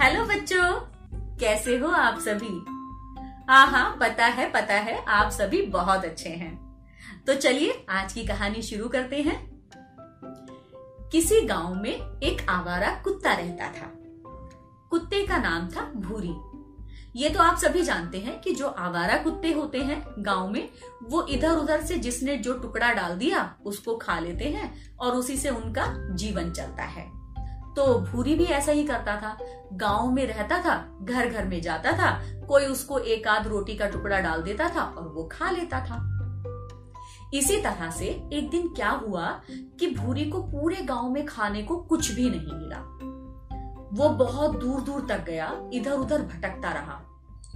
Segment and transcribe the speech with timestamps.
[0.00, 0.80] बच्चों,
[1.36, 2.64] कैसे हो आप सभी?
[3.52, 6.84] हाँ हाँ पता है पता है, आप सभी बहुत अच्छे हैं।
[7.26, 9.68] तो चलिए, आज की कहानी शुरू करते हैं।
[11.12, 13.92] किसी गाँव में एक आवारा कुत्ता रहता था।
[14.90, 16.34] कुत्ते का नाम था भूरी।
[17.16, 20.68] ये तो आप सभी जानते हैं कि जो आवारा कुत्ते होते हैं गाँव में,
[21.02, 25.36] वो इधर उधर से जिसने जो टुकड़ा डाल दिया, उसको खा लेते हैं और उसी
[25.36, 27.23] से उनका जीवन चलता है।
[27.76, 29.36] तो भूरी भी ऐसा ही करता था।
[29.72, 32.10] गाँव में रहता था घर घर में जाता था,
[32.46, 36.02] कोई उसको एक आध रोटी का टुकड़ा डाल देता था और वो खा लेता था।
[37.34, 39.28] इसी तरह से एक दिन क्या हुआ
[39.80, 42.78] कि भूरी को पूरे गाँव में खाने को कुछ भी नहीं मिला।
[43.92, 47.00] वो बहुत दूर दूर तक गया इधर उधर भटकता रहा,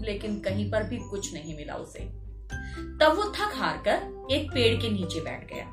[0.01, 2.05] लेकिन कहीं पर भी कुछ नहीं मिला उसे।
[3.01, 5.65] तब वो थक हार कर एक पेड़ के नीचे बैठ गया।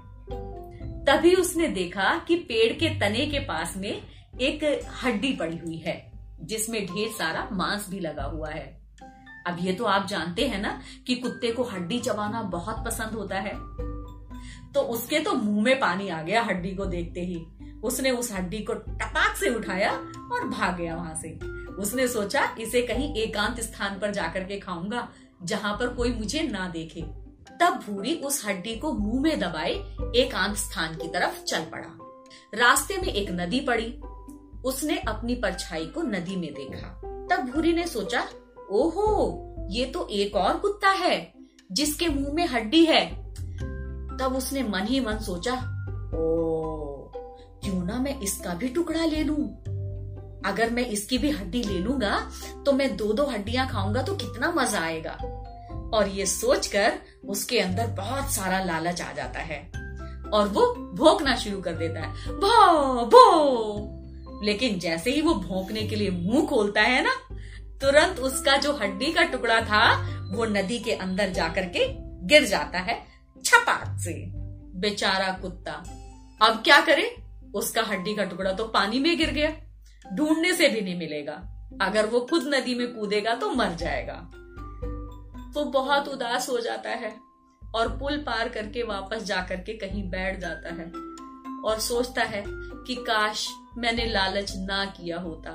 [1.08, 4.02] तभी उसने देखा कि पेड़ के तने के पास में
[4.42, 8.82] एक हड्डी पड़ी हुई है, जिसमें ढेर सारा मांस भी लगा हुआ है।
[9.48, 13.36] अब ये तो आप जानते हैं ना कि कुत्ते को हड्डी चबाना बहुत पसंद होता
[13.36, 13.54] है।
[14.74, 17.46] तो उसके तो मुँह में पानी आ गया हड्डी को देखते ही।
[17.84, 19.92] उसने उस हड्डी को टपाक से उठाया
[20.32, 21.30] और भाग गया वहाँ से।
[21.76, 25.08] उसने सोचा, इसे कहीं एकांत स्थान पर जाकर के खाऊँगा,
[25.44, 27.02] जहाँ पर कोई मुझे ना देखे।
[27.62, 29.74] तब भूरी उस हड्डी को मुँह में दबाए
[30.16, 31.98] एकांत स्थान की तरफ़ चल पड़ा।
[32.54, 34.00] रास्ते में एक नदी पड़ी
[34.66, 36.88] उसने अपनी परछाई को नदी में देखा।
[37.30, 38.22] तब भूरी ने सोचा,
[38.72, 41.34] ओहो, ये तो एक और कुत्ता है,
[41.72, 43.06] जिसके मुँह में हड्डी है।
[44.20, 45.54] तब उसने मन ही मन सोचा,
[46.14, 47.12] ओ,
[47.64, 49.46] क्यों ना मैं इसका भी टुकड़ा ले लूँ?
[50.46, 52.20] अगर मैं इसकी भी हड्डी ले लूँगा
[52.66, 55.12] तो मैं दो दो हड्डियाँ खाऊँगा तो कितना मज़ा आएगा।
[55.94, 56.94] और ये सोचकर
[57.28, 59.60] उसके अंदर बहुत सारा लालच आ जाता है
[60.34, 64.05] और वो भोंकना शुरू कर देता है, भो भो।
[64.46, 67.14] लेकिन जैसे ही वो भोंकने के लिए मुँह खोलता है ना,
[67.82, 69.96] तुरंत उसका जो हड्डी का टुकड़ा था,
[70.34, 71.88] वो नदी के अंदर जाकर के
[72.28, 73.06] गिर जाता है,
[73.46, 74.14] छपाक से।
[74.80, 75.72] बेचारा कुत्ता।
[76.42, 77.16] अब क्या करे?
[77.56, 79.54] उसका हड्डी का टुकड़ा तो पानी में गिर गया।
[80.14, 84.32] ढूँढने से भी नहीं मिलेगा। अगर वो खुद नदी में कूदेगा तो मर जाएगा।
[85.54, 87.16] तो बहुत उदास हो जाता है
[87.76, 91.05] और पुल पार करके वापस जाकर के कहीं बैठ जाता है।
[91.66, 95.52] और सोचता है कि काश मैंने लालच ना किया होता।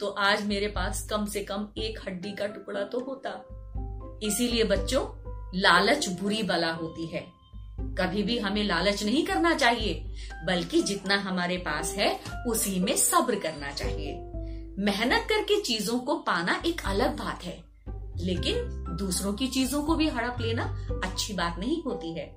[0.00, 3.30] तो आज मेरे पास कम से कम एक हड्डी का टुकड़ा तो होता।
[4.22, 5.04] इसीलिए बच्चों,
[5.54, 7.26] लालच बुरी बला होती है।
[7.98, 9.94] कभी भी हमें लालच नहीं करना चाहिए,
[10.46, 14.14] बल्कि जितना हमारे पास है, उसी में सब्र करना चाहिए।
[14.78, 17.64] मेहनत करके चीज़ों को पाना एक अलग बात है,
[18.16, 18.56] लेकिन
[18.98, 20.64] दूसरों की चीज़ों को भी हड़प लेना
[21.04, 22.36] अच्छी बात नहीं होती है।